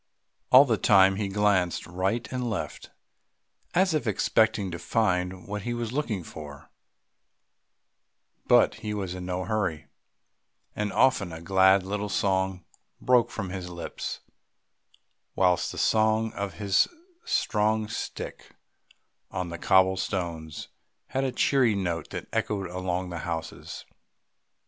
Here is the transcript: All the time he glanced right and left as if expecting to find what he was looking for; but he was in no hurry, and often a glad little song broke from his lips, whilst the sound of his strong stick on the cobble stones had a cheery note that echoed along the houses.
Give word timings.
All 0.51 0.65
the 0.65 0.77
time 0.79 1.17
he 1.17 1.27
glanced 1.27 1.85
right 1.85 2.27
and 2.31 2.49
left 2.49 2.89
as 3.75 3.93
if 3.93 4.07
expecting 4.07 4.71
to 4.71 4.79
find 4.79 5.45
what 5.47 5.61
he 5.61 5.75
was 5.75 5.91
looking 5.91 6.23
for; 6.23 6.71
but 8.47 8.73
he 8.81 8.95
was 8.95 9.13
in 9.13 9.27
no 9.27 9.43
hurry, 9.43 9.85
and 10.75 10.91
often 10.91 11.31
a 11.31 11.39
glad 11.39 11.83
little 11.83 12.09
song 12.09 12.65
broke 12.99 13.29
from 13.29 13.51
his 13.51 13.69
lips, 13.69 14.21
whilst 15.35 15.71
the 15.71 15.77
sound 15.77 16.33
of 16.33 16.53
his 16.55 16.87
strong 17.23 17.87
stick 17.87 18.55
on 19.29 19.49
the 19.49 19.59
cobble 19.59 19.97
stones 19.97 20.69
had 21.09 21.23
a 21.23 21.31
cheery 21.31 21.75
note 21.75 22.09
that 22.09 22.27
echoed 22.33 22.67
along 22.71 23.11
the 23.11 23.19
houses. 23.19 23.85